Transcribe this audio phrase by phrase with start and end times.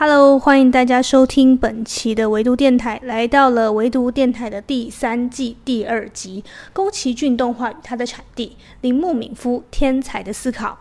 [0.00, 10.78] Hello，欢迎大家收听本期的微读电台，来到了微读电台的第三季第二集，宫崎骏动画与它的产地铃木敏夫天才的思考。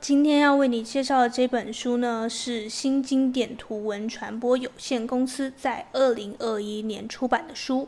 [0.00, 7.86] 今天要为你介绍的这本书呢，是新经典图文传播有限公司在二零二一年出版的书。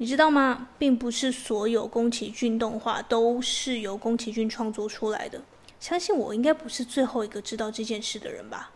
[0.00, 0.68] 你知道吗？
[0.78, 5.42] 并不是所有宫崎骏动画都是由宫崎骏创作出来的。
[5.78, 8.70] 相信我应该不是最后一个知道这件事的人吧？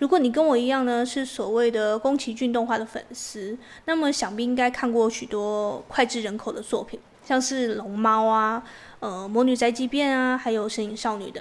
[0.00, 8.64] 如果你跟我一样呢，是所谓的宫崎骏动画的粉丝，那么想必应该看过许多脍炙人口的作品，像是《龙猫》啊、
[8.98, 11.40] 呃《魔女宅急便》啊，还有《神隐少女》等。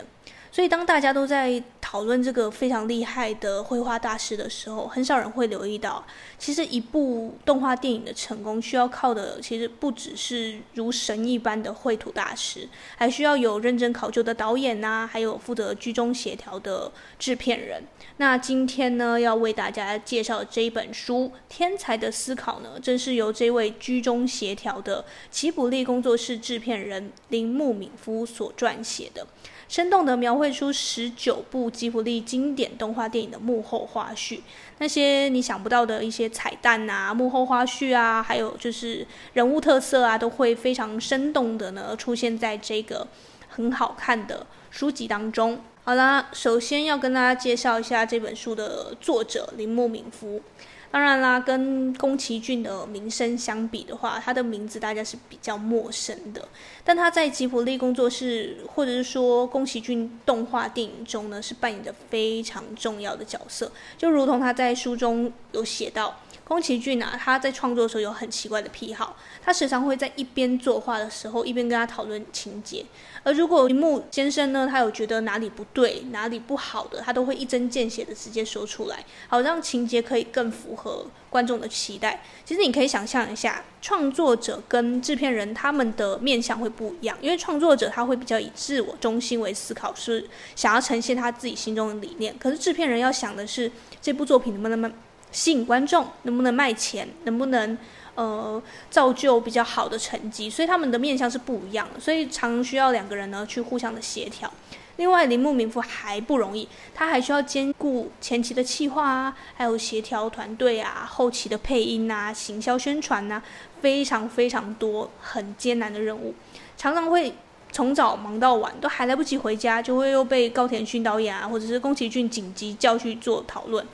[0.55, 6.01] 所以，当大家都在讨论这个非常厉害的绘画大师的时候，很少人会留意到，
[6.39, 17.83] 其实一部动画电影的成功，需要靠的其实不只是如神一般的绘图大师，还需要有认真考究的导演呐、还有负责居中协调的制片人。
[18.15, 29.27] 那今天呢，要为大家介绍这一本书《天才的思考》呢，正是由这位居中协调的吉卜力工作室制片人铃木敏夫所撰写的。
[29.67, 34.39] 生动地描绘出十九部吉卜力经典动画电影的幕后花絮，
[34.77, 43.07] 那些你想不到的一些彩蛋啊、幕后花絮啊，还有就是人物特色啊，都会非常生动的呢出现在这个
[43.49, 45.59] 很好看的书籍当中。
[45.83, 50.41] 好啦，首先要跟大家介绍一下这本书的作者铃木敏夫。
[50.91, 56.47] 当然啦，跟宫崎骏的名声相比的话，他的名字大家是比较陌生的。
[56.83, 63.71] 但他在吉卜力工作室，或者是说宫崎骏动画电影中呢，是扮演着非常重要的角色。
[63.97, 66.15] 就如同他在书中有写到，
[66.47, 72.85] 宫崎骏啊，他在创作的时候有很奇怪的癖好，他时常会在一边作画的时候，一边跟他讨论情节。
[73.23, 82.21] 而如果铃木先生呢，他有觉得哪里不对、哪里不好的，他都会一针见血的直接说出来，好让情节可以更符合观众的期待。
[82.45, 92.37] 其实你可以想象一下，创作者跟制片人他们的面向会不一样，因为创作者他会比较以自我中心为思考，是想要呈现他自己心中的理念。
[92.37, 94.93] 可是制片人要想的是，这部作品能不能
[95.35, 97.77] 吸引观众，能不能卖钱，能不能。
[98.15, 104.49] 呃，造就比较好的成绩，所以他们的面向是不一样的，所以常需要两个人呢去互相的协调。
[104.95, 113.43] 另外，铃木敏夫还不容易，他还需要兼顾前期的企划啊，还有协调团队啊，后期的配音啊，行销宣传啊，
[113.81, 116.33] 非常非常多很艰难的任务，
[116.77, 117.35] 常常会
[117.73, 123.85] 从早忙到晚，都还来不及回家，就会又被高田勋导演啊，或者是宫崎骏紧急叫去做讨论。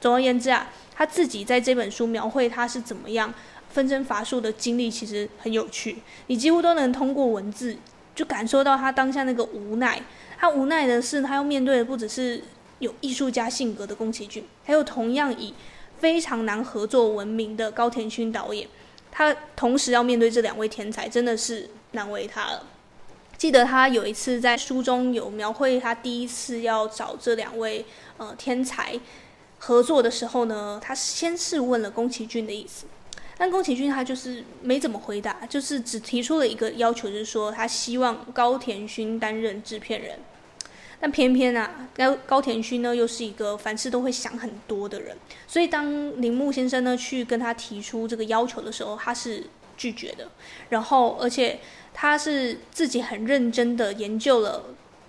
[0.00, 3.32] 总而言之啊，他自己在这本书描绘他是怎么样。
[3.70, 5.98] 分身乏术的经历其实很有趣，
[6.28, 7.76] 你几乎都能通过文字
[8.14, 10.00] 就感受到他当下那个无奈。
[10.38, 12.42] 他无奈的是，他要面对的不只是
[12.78, 15.52] 有艺术家性格的宫崎骏，还有同样以
[15.98, 18.66] 非常难合作闻名的高田勋导演。
[19.12, 22.62] 他同时要面对这两位天才，真的是难为他了。
[23.36, 27.84] 记得他有一次在书中有描绘，他第一次要找这两位
[28.16, 28.98] 呃天才
[29.58, 32.86] 合作的时候呢，他先是问了宫崎骏的意思。
[33.36, 40.18] 但宫崎骏他就是没怎么回答，就是只提出了一个要求，就是说他希望高田勋担任制片人。
[41.00, 49.44] 但偏偏啊，高高田勋呢又是一个凡事都会想很多的人，所以当铃木先生呢去跟他提出这个要求的时候，他是
[49.76, 50.28] 拒绝的。
[50.70, 51.60] 然后，而且
[51.94, 54.64] 他是自己很认真的研究了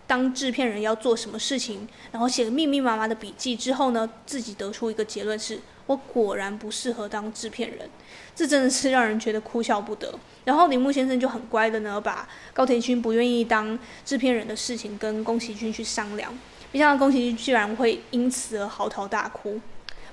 [0.09, 5.59] 当制片人要做什么事情，然后写了密密麻麻的笔记之后呢，自己得出一个结论是。
[5.85, 7.89] 我果然不适合当制片人，
[8.35, 10.13] 这真的是让人觉得哭笑不得。
[10.45, 16.31] 然后铃木先生就很乖的呢，把高田勋不愿意当制片人的事情跟宫崎骏去商量。
[16.71, 19.59] 没想到宫崎骏居然会因此而嚎啕大哭。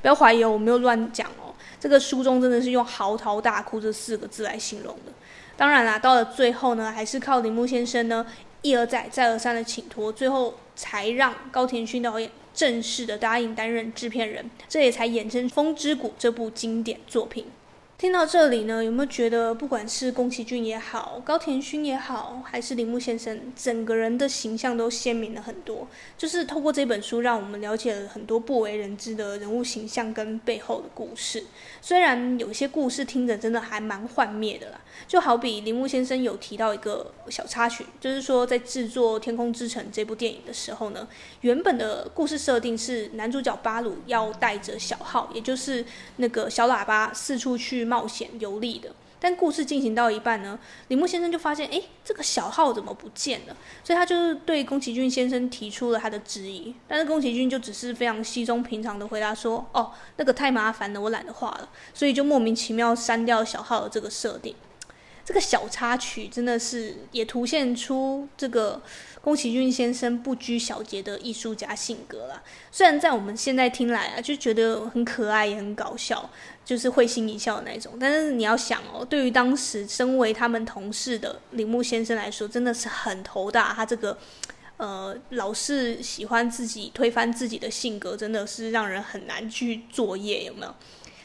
[0.01, 5.13] 不要怀疑哦，我没有乱讲哦，这个书中真的是用嚎啕大哭这四个字来形容的。
[5.59, 8.25] 当然啦，到了最后呢，还是靠铃木先生呢
[8.67, 12.31] 一而再再而三的请托，最后才让高田勋导演。
[12.57, 17.45] 正式的答应担任制片人，这也才衍生《风之谷》这部经典作品。
[17.99, 25.89] 听到这里呢，有没有觉得不管是宫崎骏也好，高田勋也好，还是铃木先生，整个人的形象都鲜明了很多？
[26.19, 31.45] 就是透过这本书，让我们了解了很多不为人知的人物形象跟背后的故事。
[31.81, 41.09] 虽然有些故事听着真的还蛮幻灭的啦，就好比铃木先生有提到一个小插曲，就是说在制作《天空之城》这部电影的时候呢，
[41.41, 45.83] 原本的故事设定是男主角巴鲁要带着小号，也就是
[46.17, 47.86] 那个小喇叭四处去。
[47.87, 48.91] 冒险游历的，
[49.21, 53.57] 但故事进行到一半呢，铃木先生就发现，哎，这个小号怎么不见了？
[53.85, 56.75] 所以他就是对宫崎骏先生提出了他的质疑。
[56.89, 64.55] 但是宫崎骏就只是非常稀松平常的回答说，哦，那个太麻烦了，我懒得画了，所以就莫名其妙删掉小号的这个设定。
[65.27, 68.81] 这个小插曲真的是也凸显出这个
[69.21, 72.41] 宫崎骏先生不拘小节的艺术家性格啦。
[72.71, 76.31] 虽然在我们现在听来啊，就觉得很可爱也很搞笑，
[76.65, 77.95] 就是会心一笑的那种。
[77.99, 83.73] 但是你要想哦，对于当时身为他们同事的铃木先生来说，真的是很头大。
[83.75, 84.17] 他这个
[84.77, 90.73] 呃，老是喜欢自己推翻自己的性格，真的是让人很难去作业，有没有？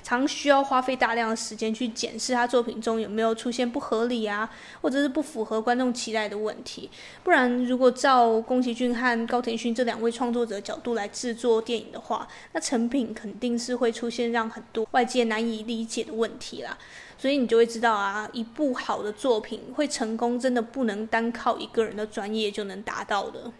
[0.03, 4.49] 常需要花费大量的时间去检视他作品中有没有出现不合理啊，
[4.81, 6.89] 或者是不符合观众期待的问题。
[7.23, 16.77] 不然，如果照宫崎骏和高田勋这两位创作者角度来制作电影的话，那成品肯定是会出现让很多外界难以理解的问题啦。
[17.17, 23.51] 所以你就会知道啊，一部好的作品会成功，真的不能单靠一个人的专业就能达到的。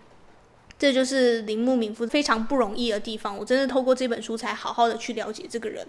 [0.80, 3.38] 这就是铃木敏夫非常不容易的地方。
[3.38, 5.86] 我真的透过这本书才好好的去了解这个人。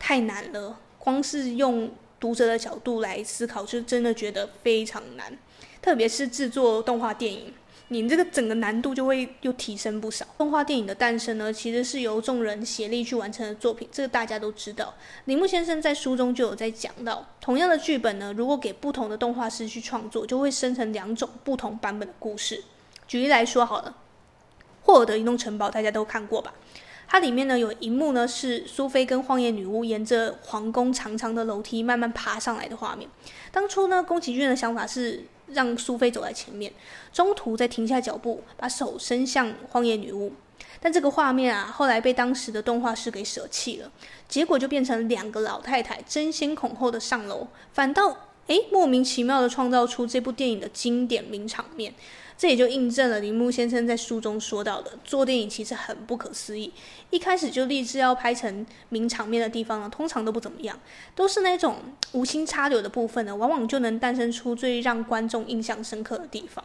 [0.00, 5.38] 太难了，光是用读者的角度来思考，就真的觉得非常难。
[5.80, 7.54] 特别是制作动画电影，
[7.88, 10.26] 你这个整个难度就会又提升不少。
[10.36, 14.94] 动画电影的诞生呢，其实是由众人协力去完成的作品，这个大家都知道。
[15.26, 22.64] 铃木先生在书中就有在讲到，同样的剧本呢，如果给不同的动画师去创作，就会生成两种不同版本的故事。
[23.06, 23.96] 举例来说好了，
[24.86, 26.52] 《霍尔的移动城堡》大家都看过吧？
[27.12, 33.10] 它里面呢，有一幕呢，是苏菲跟荒野女巫沿着皇宫长长的楼梯慢慢爬上来的画面。
[33.50, 36.72] 当初呢，宫崎骏的想法是让苏菲走在前面，
[37.12, 40.32] 中途再停下脚步，把手伸向荒野女巫。
[40.78, 43.90] 但这个画面啊，后来被当时的动画师给舍弃了，
[44.28, 48.16] 结果就变成两个老太太争先恐后的上楼，反倒
[48.46, 51.94] 诶莫名其妙的创造出这部电影的经典名场面。
[52.36, 56.72] 这也就印证了铃木先生在书中说到的，做电影其实很不可思议。
[57.10, 60.80] 一开始就立志要拍成名场面的地方呢，通常都不怎么样，
[61.14, 61.76] 都是那种
[62.12, 66.64] 无心插柳的部分呢，往往就能诞生出最让观众印象深刻的地方。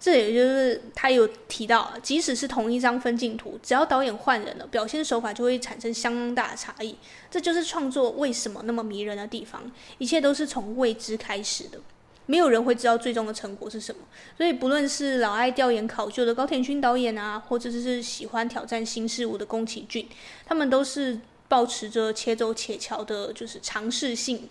[0.00, 6.96] 这也就是他有提到，即使是同一张分镜图，只要导演换人了，表现手法就会产生相当大的差异。
[7.30, 11.78] 这就是创作为什么那么迷人的地方，一切都是从未知开始的。
[12.26, 14.02] 没有人会知道最终的成果是什么，
[14.36, 20.06] 所以不论是老爱调研考究的高田勋导演啊，或者是喜欢挑战新事物的宫崎骏，
[20.44, 21.18] 他们都是
[21.48, 24.48] 保持着且走且瞧的，就是尝试性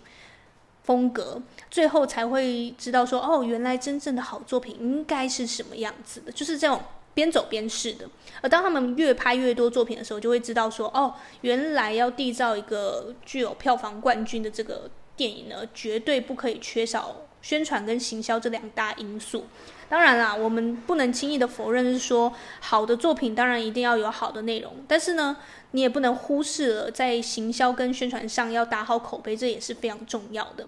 [0.88, 6.80] 风格，最后才会知道说，哦，原来真正的好作品应该是什么样子的，就是这种
[7.12, 8.08] 边走边试的。
[8.40, 11.12] 而当他们越拍越多作品的时候，就会知道说，哦，
[11.42, 17.16] 原来要缔造一个具有票房冠军的这个电影呢，绝对不可以缺少。
[17.40, 19.44] 宣传跟行销这两大因素，
[19.88, 25.36] 当然啦，我们不能轻易的否认，是说好的作品当然一定要有好的内容，但是呢，
[25.70, 30.66] 你也不能忽视了在行销跟宣传上要打好口碑，这也是非常重要的，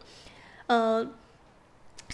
[0.67, 1.07] 呃。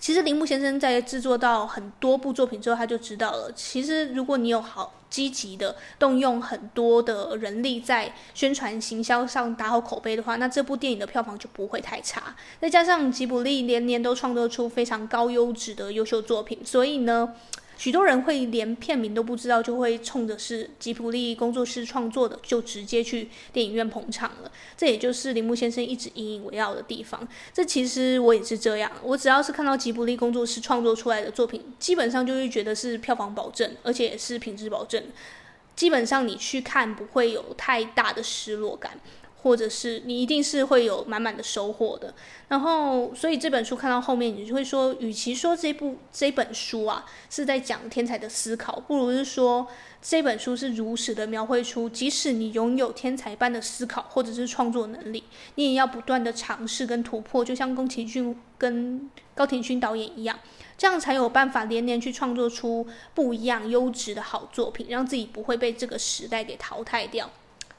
[0.00, 3.50] 其实铃木先生在制作到很多部作品之后，他就知道了。
[3.54, 12.36] 其实如果你有好积极的动用很多的人力在宣传行销上打好口碑的话，那这部电影的票房就不会太差。
[12.60, 17.34] 再加上吉卜力连年都创作出非常高优质的优秀作品，所以呢。
[17.76, 24.50] 许多人会连片名都不知道，就会冲着是吉卜力工作室创作的，就直接去电影院捧场了。
[24.76, 27.26] 这也就是铃木先生一直引以为傲的地方。
[27.52, 35.02] 这其实我也是这样，我只要是看到吉卜力工作室创作出来的作品，基本上就会觉得是票房保证，而且也是品质保证。
[35.74, 38.98] 基本上你去看不会有太大的失落感。
[39.46, 42.12] 或者是你一定是会有满满的收获的，
[42.48, 49.68] 然后所以这本书看到后面，你就会说，与其说这部这本书啊是在讲天才的思考，不如是说
[50.02, 55.22] 这本书是如实的描绘出，即使你拥有天才般的思考或者是创作能力，
[55.54, 60.36] 你也要不断的尝试跟突破，就像宫崎骏跟高田勋导演一样，
[60.76, 62.84] 这样才有办法连连去创作出
[63.14, 67.30] 不一样优质的好作品，让自己不会被这个时代给淘汰掉。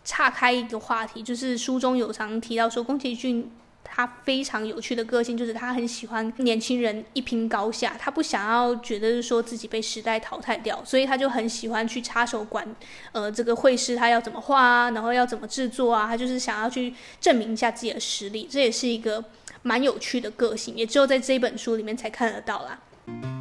[0.08, 3.52] 岔开一个话题，就是书中有常提到说，宫崎骏
[3.84, 12.66] 他非常有趣的个性，就是他很喜欢年轻人一拼高下，他不想要觉得是说自己被时代淘汰掉，所以他就很喜欢去插手管，
[13.12, 19.22] 呃，这个绘师他要怎么画啊，然后要怎么制作啊，他就是想要去证明一下自己的实力，这也是一个
[19.64, 23.37] 蛮有趣的个性，也只有在这本书里面才看得到啦。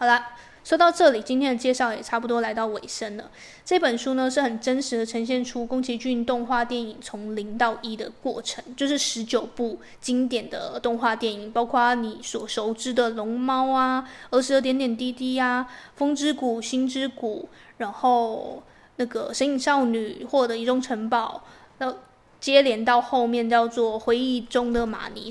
[0.00, 0.28] 好了，
[0.64, 3.30] 说到这里，今天的介绍也差不多来到尾声了。
[3.66, 15.66] 这本书呢是很真实的呈现出宫崎骏动画电影从零到一的过程，就是十九部经典的动画电影，包括你所熟知的《龙猫》啊，《儿时的点点滴滴》啊，
[15.98, 18.62] 《风之谷》《心之谷》，然后
[18.96, 21.42] 那个《神隐少女》获得《移动城堡》，
[21.76, 21.94] 那
[22.40, 25.30] 接连到后面叫做《回忆中的玛尼》。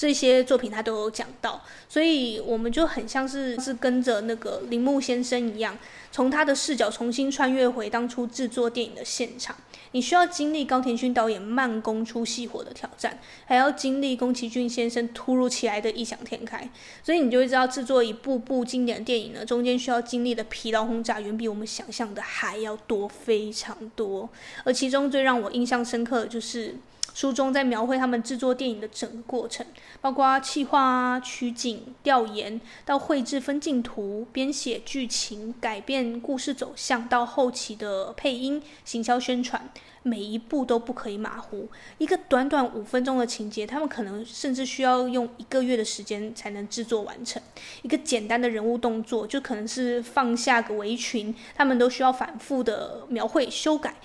[0.00, 5.76] 这些作品他都有讲到，所以我们就很像是是跟着那个铃木先生一样，
[6.10, 9.54] 从他的视角重新穿越回当初制作电影的现场。
[9.92, 16.66] 你需要经历高田勋导演慢工出细活的挑战，还要经历宫崎骏先生突如其来的异想天开，
[17.02, 24.26] 所以你就会知道制作一部部经典的电影呢，中间需要经历的疲劳轰炸远比我们想象的还要多非常多。
[24.64, 26.76] 而其中最让我印象深刻的就是。
[27.14, 29.66] 书中在描绘他们制作电影的整个过程，
[30.00, 39.68] 包括企划、取景、调研，到绘制分镜图、编写剧情、改变故事走向，到后期的配音、行销宣传，
[40.02, 41.68] 每一步都不可以马虎。
[41.98, 47.42] 一个短短五分钟的情节，他们可能甚至需要用一个月的时间才能制作完成。
[47.82, 53.96] 一个简单的人物动作，就可能是放下个围裙，他们都需要反复的描绘、修改。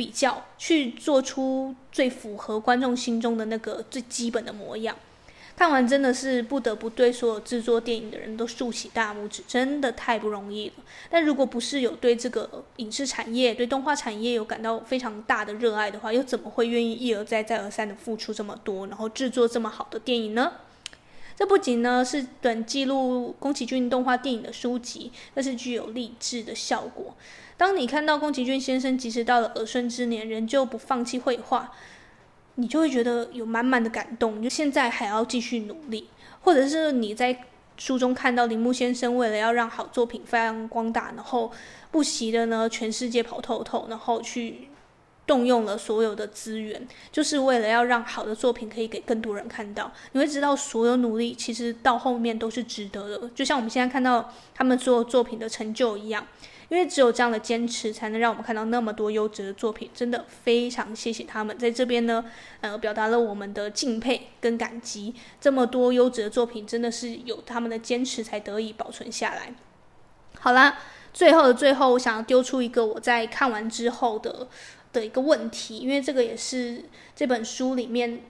[0.00, 4.96] 比较去做出最符合观众心中的那个最基本的模样，
[5.54, 10.74] 看完真的是不得不对所有制作电影的人都竖起大拇指，真的太不容易了。
[11.10, 20.50] 但如果不是有对这个影视产业、对动画产业有感到非常大的热爱的话，又怎么会愿意一而再、再而三的付出这么多，然后制作这么好的电影呢？
[21.40, 27.16] 这不仅呢是本记录宫崎骏动画电影的书籍，更是具有励志的效果。
[27.56, 31.72] 当你看到宫崎骏先生即使到了儿孙之年，仍旧不放弃绘画，
[32.56, 36.08] 你就会觉得有满满的感动，就现在还要继续努力。
[36.42, 37.34] 或者是你在
[37.78, 41.50] 书中看到铃木先生为了要让好作品发扬光大，然后
[41.90, 44.68] 不惜的呢全世界跑透透，然后去
[45.30, 49.92] 动用了所有的资源，就是为了要让好的作品可以给更多人看到。
[50.10, 56.26] 你会知道所有努力其实到后面都是值得的，就像我们现在看到他们所有作品的成就一样。
[56.68, 62.24] 因为只有这样的坚持，才能让我们看到那么多优质的作品，真的非常谢谢他们在这边呢，
[62.60, 65.14] 呃，表达了我们的敬佩跟感激。
[65.40, 69.52] 这么多优质的作品，真的是有他们的坚持才得以保存下来。
[70.38, 70.78] 好啦，
[71.12, 74.46] 最后的最后，我想要丢出一个我在看完之后的
[74.92, 78.20] 的一个问题，因为这个也是这本书里面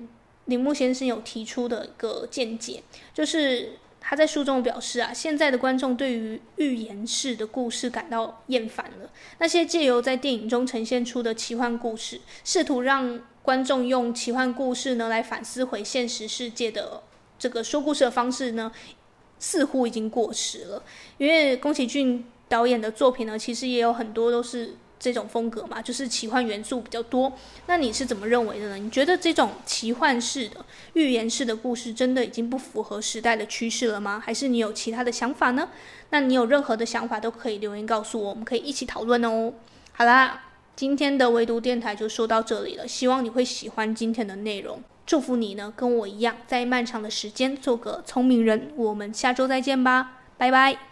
[0.47, 2.83] 铃木先生有提出的一个见解，
[3.15, 3.79] 就是。
[4.03, 9.11] 他在书中表示啊，现在的观众对于寓言式的故事感到厌烦了。
[9.39, 17.03] 那些借由在电影中呈现出的奇幻故事，试图让观众用奇幻故事呢来反思回现实世界的
[17.39, 18.73] 这个说故事的方式呢，
[19.39, 20.83] 似乎已经过时了。
[21.19, 24.77] 因为宫崎骏导演的作品呢，其实也有很多都是。
[25.01, 27.33] 这种风格嘛，就是奇幻元素比较多。
[27.67, 28.77] 那你是怎么认为的呢？
[28.77, 34.23] 你觉得这种奇幻式的、寓言式的故事，真的已经不符合时代的趋势了吗？
[34.25, 35.71] 还是你有其他的想法呢？
[36.11, 39.55] 那你有任何的想法都可以留言告诉我，我们可以一起讨论哦。
[39.93, 40.43] 好啦，
[40.77, 44.83] 今天的唯独电台就说到这里了，希望你会喜欢今天的内容。
[45.07, 48.73] 祝福你呢，跟我一样，在漫长的时间做个聪明人。
[48.77, 50.90] 我们下周再见吧，拜拜。